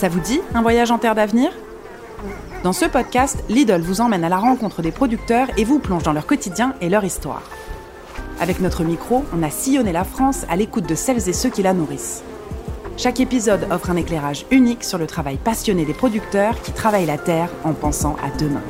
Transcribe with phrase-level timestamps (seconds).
[0.00, 1.50] Ça vous dit un voyage en terre d'avenir?
[2.64, 6.14] Dans ce podcast, Lidl vous emmène à la rencontre des producteurs et vous plonge dans
[6.14, 7.42] leur quotidien et leur histoire.
[8.40, 11.62] Avec notre micro, on a sillonné la France à l'écoute de celles et ceux qui
[11.62, 12.22] la nourrissent.
[12.96, 17.18] Chaque épisode offre un éclairage unique sur le travail passionné des producteurs qui travaillent la
[17.18, 18.62] terre en pensant à demain.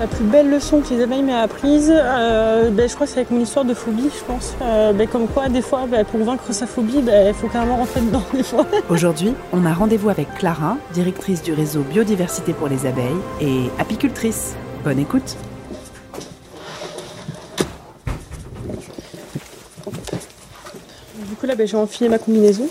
[0.00, 3.18] La plus belle leçon que les abeilles m'ont apprise, euh, ben, je crois que c'est
[3.18, 4.54] avec mon histoire de phobie, je pense.
[4.62, 8.02] Euh, ben, comme quoi, des fois, ben, pour vaincre sa phobie, il faut carrément rentrer
[8.02, 8.64] dedans des fois.
[8.88, 14.54] Aujourd'hui, on a rendez-vous avec Clara, directrice du réseau Biodiversité pour les abeilles et apicultrice.
[14.84, 15.36] Bonne écoute
[21.28, 22.68] Du coup là, j'ai enfilé ma combinaison.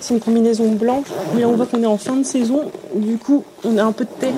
[0.00, 2.70] C'est une combinaison blanche, mais on voit qu'on est en fin de saison.
[2.94, 4.32] Du coup, on a un peu de terre.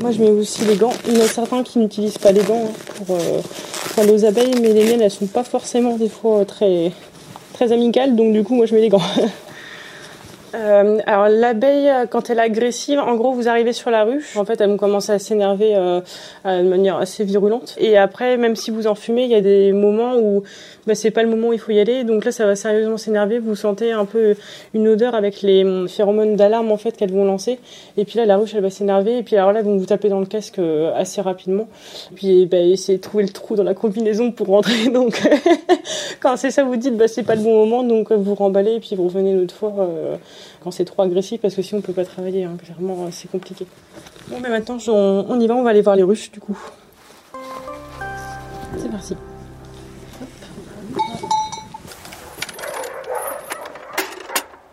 [0.00, 0.94] Moi, je mets aussi les gants.
[1.06, 3.40] Il y en a certains qui n'utilisent pas les gants pour, euh,
[3.94, 6.90] pour aux abeilles, mais les miennes, elles sont pas forcément des fois très,
[7.52, 8.16] très amicales.
[8.16, 9.02] Donc, du coup, moi, je mets les gants.
[10.52, 14.36] Euh, alors l'abeille, quand elle est agressive, en gros, vous arrivez sur la ruche.
[14.36, 16.00] En fait, elle commence à s'énerver euh,
[16.44, 17.76] de manière assez virulente.
[17.78, 20.42] Et après, même si vous en fumez, il y a des moments où
[20.90, 22.02] bah, c'est pas le moment où il faut y aller.
[22.02, 23.38] Donc là, ça va sérieusement s'énerver.
[23.38, 24.34] Vous sentez un peu
[24.74, 27.60] une odeur avec les hum, phéromones d'alarme en fait qu'elles vont lancer.
[27.96, 29.18] Et puis là, la ruche, elle va s'énerver.
[29.18, 31.68] Et puis alors là, vont vous taper dans le casque euh, assez rapidement.
[32.16, 34.88] Puis bah, essayez de trouver le trou dans la combinaison pour rentrer.
[34.92, 35.22] Donc
[36.18, 37.84] quand c'est ça, vous dites bah c'est pas le bon moment.
[37.84, 40.16] Donc vous remballez et puis vous revenez une autre fois euh,
[40.64, 42.42] quand c'est trop agressif parce que sinon on peut pas travailler.
[42.42, 42.56] Hein.
[42.64, 43.64] Clairement, c'est compliqué.
[44.26, 45.54] Bon, mais maintenant on y va.
[45.54, 46.58] On va aller voir les ruches du coup.
[48.76, 49.14] C'est parti.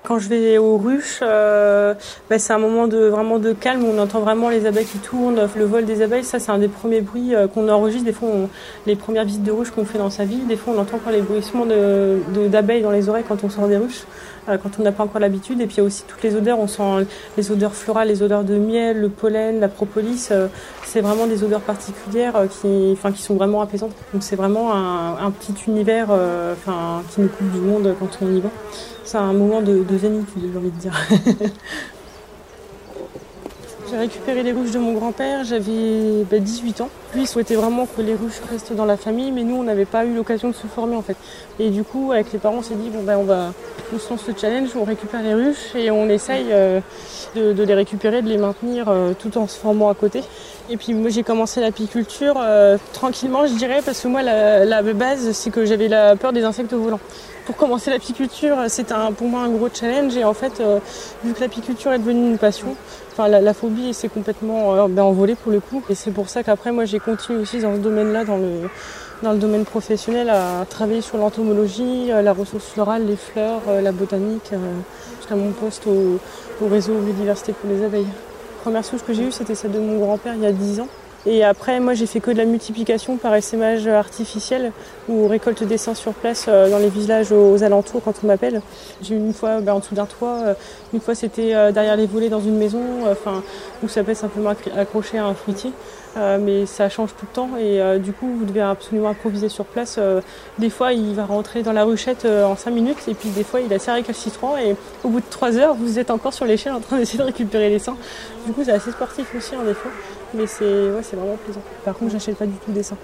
[0.08, 1.94] Quand je vais aux ruches, euh,
[2.30, 5.00] bah, c'est un moment de vraiment de calme où on entend vraiment les abeilles qui
[5.00, 6.24] tournent, le vol des abeilles.
[6.24, 8.06] Ça, c'est un des premiers bruits euh, qu'on enregistre.
[8.06, 8.30] Des fois,
[8.86, 10.38] les premières visites de ruches qu'on fait dans sa vie.
[10.48, 13.76] Des fois, on entend encore les bruissements d'abeilles dans les oreilles quand on sort des
[13.76, 14.06] ruches,
[14.62, 15.60] quand on n'a pas encore l'habitude.
[15.62, 16.60] Et puis, il y a aussi toutes les odeurs.
[16.60, 20.30] On sent les odeurs florales, les odeurs de miel, le pollen, la propolis.
[20.86, 23.92] c'est vraiment des odeurs particulières qui, enfin, qui sont vraiment apaisantes.
[24.14, 28.40] Donc, c'est vraiment un, petit univers, enfin, qui nous coupe du monde quand on y
[28.40, 28.50] va
[29.08, 30.94] c'est un moment de, de zénitude, j'ai envie de dire.
[33.90, 36.90] J'ai récupéré les ruches de mon grand-père, j'avais 18 bah, ans.
[37.14, 39.86] Lui il souhaitait vraiment que les ruches restent dans la famille, mais nous on n'avait
[39.86, 41.16] pas eu l'occasion de se former en fait.
[41.58, 43.54] Et du coup avec les parents on s'est dit bon ben on va
[43.94, 46.82] on se lance ce challenge, on récupère les ruches et on essaye euh,
[47.36, 50.22] de, les récupérer, de les maintenir euh, tout en se formant à côté.
[50.70, 54.82] Et puis moi j'ai commencé l'apiculture euh, tranquillement je dirais parce que moi la, la
[54.82, 57.00] base c'est que j'avais la peur des insectes volants
[57.48, 60.18] pour commencer l'apiculture, c'était pour moi un gros challenge.
[60.18, 60.80] Et en fait, euh,
[61.24, 62.76] vu que l'apiculture est devenue une passion,
[63.14, 65.82] enfin la, phobie s'est complètement euh, ben, envolée pour le coup.
[65.90, 68.70] Et c'est pour ça qu'après, moi, j'ai continué aussi dans ce domaine-là, dans le
[69.24, 73.92] dans le domaine professionnel, à travailler sur l'entomologie, euh, la ressource florale, les fleurs, la
[73.92, 74.52] botanique,
[75.18, 76.20] jusqu'à mon poste au,
[76.64, 78.06] au réseau biodiversité pour les abeilles.
[78.68, 80.90] Première souche que j'ai eue, c'était celle de mon grand-père il y a 10 ans.
[81.26, 84.74] Et après, moi, j'ai fait que de la multiplication par essaimage artificiel
[85.08, 88.62] ou récolte d'essaims sur place euh, dans les villages aux, alentours quand on m'appelle.
[89.02, 90.54] J'ai eu une fois ben, en dessous d'un toit, euh,
[90.94, 93.42] une fois c'était euh, derrière les volets dans une maison, enfin,
[93.84, 95.72] où ça peut simplement accrocher à un fruitier.
[96.40, 100.00] Mais ça change tout le temps et du coup, vous devez absolument improviser sur place.
[100.58, 103.62] des fois, il va rentrer dans la ruchette en 5 minutes et puis des fois,
[103.62, 106.74] il a assez récalcitrant et au bout de 3 heures, vous êtes encore sur l'échelle
[106.74, 107.98] en train d'essayer de récupérer les seins.
[108.46, 109.90] Du coup, c'est assez sportif aussi en effet
[110.34, 111.62] mais c'est ouais, vraiment plaisant.
[111.86, 112.98] Par contre, j'achète pas du tout des seins.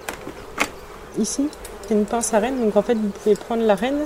[1.18, 1.48] Ici,
[1.86, 4.00] c'est une pince à reine, donc en fait, vous pouvez prendre la reine.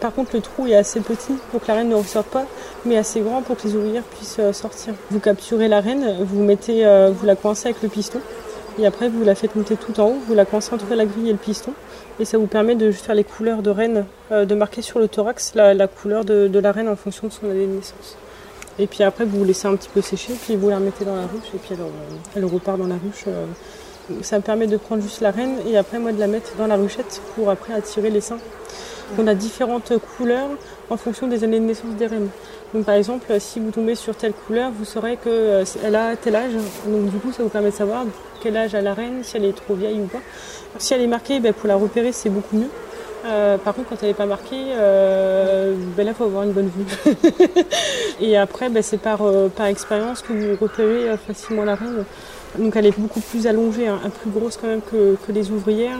[0.00, 2.44] Par contre, le trou est assez petit pour que la reine ne ressorte pas,
[2.84, 4.94] mais assez grand pour que les ouvrières puissent euh, sortir.
[5.10, 8.20] Vous capturez la reine, vous mettez, euh, vous la coincez avec le piston,
[8.78, 11.28] et après vous la faites monter tout en haut, vous la coincez entre la grille
[11.28, 11.72] et le piston,
[12.20, 15.08] et ça vous permet de faire les couleurs de reine, euh, de marquer sur le
[15.08, 18.16] thorax la, couleur de, la reine en fonction de son année de naissance.
[18.78, 21.22] Et puis après, vous laissez un petit peu sécher, puis vous la remettez dans la
[21.22, 21.76] ruche, et puis
[22.34, 23.24] elle, repart dans la ruche.
[23.28, 23.44] Euh.
[24.22, 26.66] Ça me permet de prendre juste la reine, et après, moi, de la mettre dans
[26.66, 28.38] la ruchette pour après attirer les seins.
[29.18, 30.48] On a différentes couleurs
[30.88, 32.28] en fonction des années de naissance des reines.
[32.74, 36.36] Donc par exemple, si vous tombez sur telle couleur, vous saurez qu'elle euh, a tel
[36.36, 36.52] âge.
[36.86, 38.04] Donc du coup, ça vous permet de savoir
[38.42, 40.20] quel âge a la reine, si elle est trop vieille ou pas.
[40.78, 42.70] Si elle est marquée, ben, pour la repérer, c'est beaucoup mieux.
[43.24, 46.70] Euh, par contre, quand elle n'est pas marquée, euh, ben là, faut avoir une bonne
[46.70, 47.14] vue.
[48.20, 52.04] et après, ben, c'est par, euh, par expérience que vous repérez euh, facilement la reine.
[52.58, 55.98] Donc elle est beaucoup plus allongée, hein, plus grosse quand même que, que les ouvrières.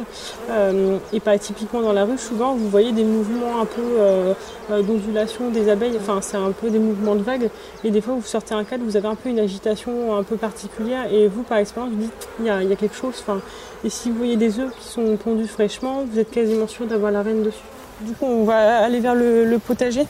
[0.50, 4.34] Euh, et pas typiquement dans la rue, souvent vous voyez des mouvements un peu euh,
[4.70, 7.49] euh, d'ondulation des abeilles, enfin c'est un peu des mouvements de vagues.
[7.84, 10.37] Et des fois vous sortez un cadre, vous avez un peu une agitation un peu
[10.37, 13.14] particulière et vous par expérience vous dites il y a, y a, quelque chose.
[13.20, 13.40] Enfin,
[13.84, 17.12] et si vous voyez des œufs qui sont pondus fraîchement, vous êtes quasiment sûr d'avoir
[17.12, 17.64] la reine dessus.
[18.02, 20.06] Du coup on va aller vers le, le potager.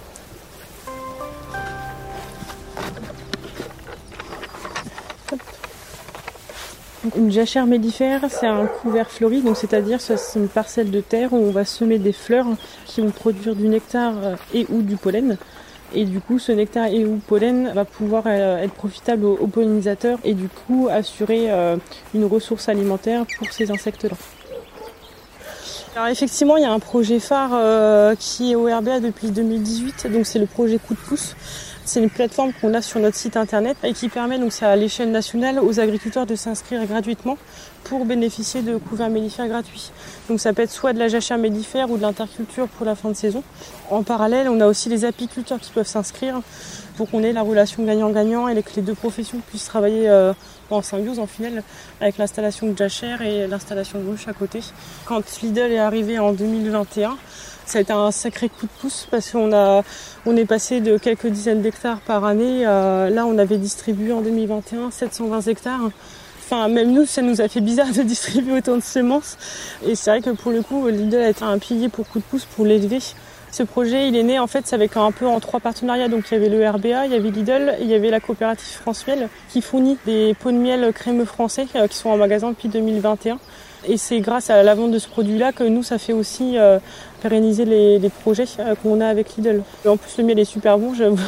[7.17, 11.37] Une jachère mellifère, c'est un couvert fleuri, donc c'est-à-dire c'est une parcelle de terre où
[11.37, 12.47] on va semer des fleurs
[12.87, 14.15] qui vont produire du nectar
[14.55, 15.37] et ou du pollen.
[15.95, 20.19] Et du coup, ce nectar et ou pollen va pouvoir euh, être profitable aux, pollinisateurs
[20.25, 21.77] et du coup assurer euh,
[22.15, 24.17] une ressource alimentaire pour ces insectes-là.
[25.95, 30.07] Alors effectivement, il y a un projet phare euh, qui est au RBA depuis 2018,
[30.11, 31.35] donc c'est le projet Coup de pouce.
[31.85, 35.11] C'est une plateforme qu'on a sur notre site internet et qui permet donc à l'échelle
[35.11, 37.37] nationale aux agriculteurs de s'inscrire gratuitement
[37.83, 39.91] pour bénéficier de couverts mellifères gratuits.
[40.29, 43.09] Donc ça peut être soit de la jachère mellifère ou de l'interculture pour la fin
[43.09, 43.43] de saison.
[43.91, 46.41] En parallèle, on a aussi les apiculteurs qui peuvent s'inscrire
[46.97, 50.33] pour qu'on ait la relation gagnant-gagnant et que les deux professions puissent travailler euh,
[50.71, 51.65] en symbiose en final
[52.01, 54.61] avec l'installation de jachère et l'installation de à côté.
[55.05, 57.17] Quand Lidl est arrivé en 2021,
[57.67, 59.83] ça a été un sacré coup de pouce parce qu'on a,
[60.27, 62.65] on est passé de quelques dizaines d'hectares par année.
[62.65, 65.91] là, on avait distribué en 2021 720 hectares.
[66.45, 69.39] Enfin, même nous, ça nous a fait bizarre de distribuer autant de semences.
[69.87, 72.25] Et c'est vrai que pour le coup, Lidl a été un pilier pour coup de
[72.25, 72.99] pouce pour l'élever.
[73.53, 76.09] Ce projet, il est né en fait avec un peu en trois partenariats.
[76.09, 78.67] Donc il y avait le RBA, il y avait Lidl, il y avait la coopérative
[78.81, 82.51] France Miel qui fournit des pots de miel crémeux français euh, qui sont en magasin
[82.51, 83.39] depuis 2021.
[83.89, 86.79] Et c'est grâce à la vente de ce produit-là que nous, ça fait aussi euh,
[87.21, 89.63] pérenniser les, projets euh, qu'on a avec Lidl.
[89.87, 91.19] en plus, le miel est super bon, j'avoue.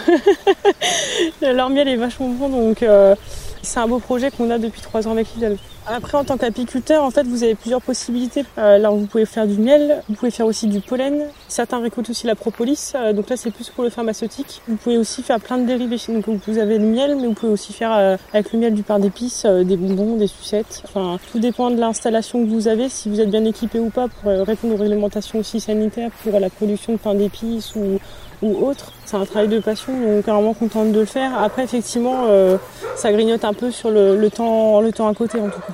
[1.42, 3.16] Leur miel est vachement bon, donc euh,
[3.64, 5.56] c'est un beau projet qu'on a depuis trois ans avec Lidl.
[5.86, 8.46] Après, en tant qu'apiculteur, en fait, vous avez plusieurs possibilités.
[8.56, 11.26] Euh, là, vous pouvez faire du miel, vous pouvez faire aussi du pollen.
[11.48, 14.62] Certains récoltent aussi la propolis, euh, donc là, c'est plus pour le pharmaceutique.
[14.66, 15.98] Vous pouvez aussi faire plein de dérivés.
[16.08, 18.82] Donc, vous avez le miel, mais vous pouvez aussi faire euh, avec le miel du
[18.82, 20.82] pain d'épices, des bonbons, des sucettes.
[20.84, 24.08] Enfin, tout dépend de l'installation que vous avez, si vous êtes bien équipé ou pas
[24.08, 27.98] pour répondre aux réglementations aussi sanitaires pour la production de pain d'épices ou
[28.44, 28.92] ou autre.
[29.04, 31.30] C'est un travail de passion, donc vraiment contente de le faire.
[31.38, 32.56] Après, effectivement, euh,
[32.96, 35.72] ça grignote un peu sur le, temps, le temps à côté en tout cas.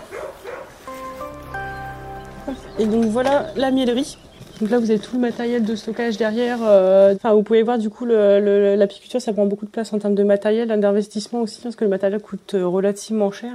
[2.78, 4.16] Et donc voilà la miellerie.
[4.60, 6.58] Donc là, vous avez tout le matériel de stockage derrière.
[6.62, 10.14] Euh, enfin, vous pouvez voir du coup l'apiculture, ça prend beaucoup de place en termes
[10.14, 13.52] de matériel, d'investissement aussi, parce que le matériel coûte euh, relativement cher.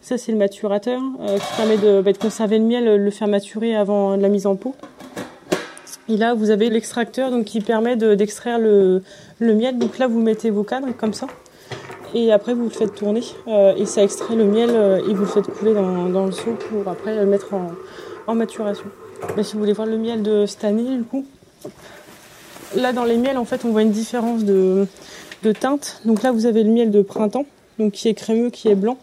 [0.00, 3.74] Ça, c'est le maturateur qui permet de, bah, de, conserver le miel, le faire maturer
[3.74, 4.76] avant la mise en pot.
[6.08, 9.02] Et là, vous avez l'extracteur donc qui permet d'extraire le,
[9.40, 9.78] miel.
[9.78, 11.26] Donc là, vous mettez vos cadres comme ça.
[12.14, 13.22] Et après, vous le faites tourner.
[13.46, 16.52] Euh, et ça extrait le miel euh, et vous le faites couler dans, le seau
[16.52, 17.48] pour après le mettre
[18.26, 18.86] en, maturation.
[19.36, 21.24] Mais si vous voulez voir le miel de cette année, du coup,
[22.76, 24.86] là dans les miels, en fait, on voit une différence de,
[25.60, 26.00] teinte.
[26.04, 27.46] Donc là, vous avez le miel de printemps,
[27.78, 28.98] donc qui est crémeux, qui est blanc.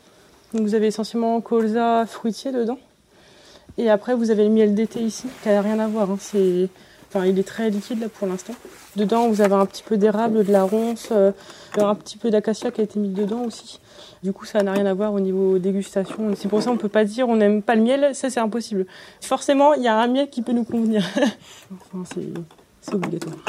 [0.54, 2.78] Donc vous avez essentiellement colza fruitier dedans.
[3.78, 6.12] Et après, vous avez le miel d'été ici, qui n'a rien à voir.
[6.12, 6.18] Hein.
[6.20, 6.70] C'est
[7.26, 8.54] il est très liquide là pour l'instant.
[8.96, 11.32] Dedans, vous avez un petit peu d'érable, de la ronce, euh,
[11.78, 13.80] un petit peu d'acacia qui a été mis dedans aussi.
[14.24, 16.34] Du coup, ça n'a rien à voir au niveau dégustation.
[16.36, 18.86] C'est pour ça qu'on peut pas dire on n'aime pas le miel, ça c'est impossible.
[19.22, 21.04] Forcément, il y a un miel qui peut nous convenir.
[21.94, 22.04] enfin,
[22.82, 23.36] c'est obligatoire.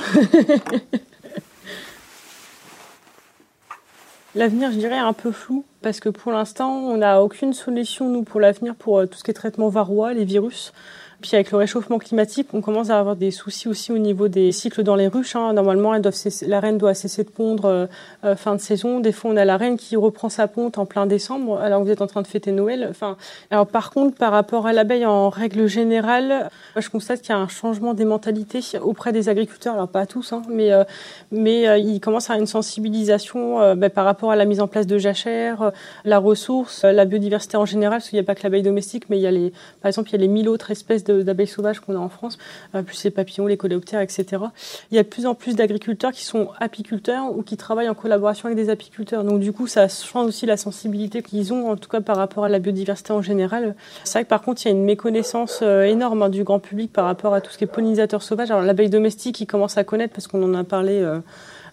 [4.36, 8.10] L'avenir, je dirais, est un peu flou parce que pour l'instant, on n'a aucune solution,
[8.10, 10.74] nous, pour l'avenir, pour euh, tout ce qui est traitement varroa, les virus.
[11.22, 14.52] Puis avec le réchauffement climatique, on commence à avoir des soucis aussi au niveau des
[14.52, 15.34] cycles dans les ruches.
[15.34, 15.54] Hein.
[15.54, 17.86] Normalement, la reine doit cesser de pondre euh,
[18.24, 19.00] euh, fin de saison.
[19.00, 21.90] Des fois, on a la reine qui reprend sa ponte en plein décembre, alors vous
[21.90, 22.87] êtes en train de fêter Noël.
[22.90, 23.16] Enfin,
[23.50, 27.38] alors par contre, par rapport à l'abeille en règle générale, je constate qu'il y a
[27.38, 29.75] un changement des mentalités auprès des agriculteurs.
[29.75, 30.85] Alors pas tous, hein, mais euh,
[31.32, 34.87] mais il commence à avoir une sensibilisation ben, par rapport à la mise en place
[34.87, 35.73] de jachères,
[36.04, 39.18] la ressource, la biodiversité en général, parce qu'il n'y a pas que l'abeille domestique, mais
[39.18, 41.80] il y a les, par exemple, il y a les mille autres espèces d'abeilles sauvages
[41.80, 42.38] qu'on a en France,
[42.75, 44.42] euh, plus les papillons, les coléoptères, etc.
[44.90, 47.94] Il y a de plus en plus d'agriculteurs qui sont apiculteurs ou qui travaillent en
[47.94, 49.25] collaboration avec des apiculteurs.
[49.25, 52.44] Donc du coup, ça change aussi la sensibilité qu'ils ont, en tout cas par rapport
[52.44, 53.75] à la biodiversité en général.
[54.04, 56.58] C'est vrai que par contre, il y a une méconnaissance euh, énorme hein, du grand
[56.58, 58.50] public par rapport à tout ce qui est pollinisateur sauvage.
[58.50, 61.20] Alors l'abeille domestique, ils commencent à connaître parce qu'on en a parlé euh,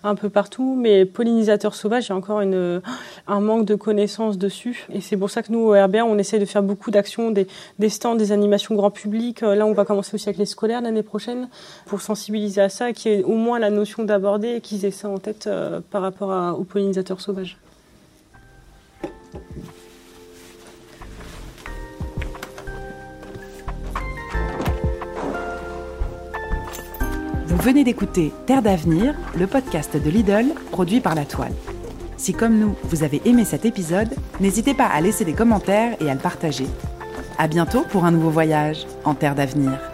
[0.04, 4.86] un peu partout, mais pollinisateurs sauvages, il y a encore un manque de connaissances dessus.
[4.94, 7.48] Et c'est pour ça que nous, au RBA, on essaie de faire beaucoup d'actions, des,
[7.90, 9.44] stands, des animations grand public.
[9.44, 11.50] Euh, là, on va commencer aussi avec les scolaires l'année prochaine
[11.86, 15.10] pour sensibiliser à ça, qui est au moins la notion d'aborder et qu'ils aient ça
[15.10, 17.58] en tête euh, par rapport aux pollinisateurs sauvages.
[27.64, 31.54] Venez d'écouter Terre d'avenir, le podcast de Lidl produit par La Toile.
[32.18, 36.10] Si comme nous, vous avez aimé cet épisode, n'hésitez pas à laisser des commentaires et
[36.10, 36.68] à le partager.
[37.38, 39.93] À bientôt pour un nouveau voyage en Terre d'avenir.